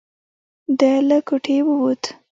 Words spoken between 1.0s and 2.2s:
له کوټې ووت.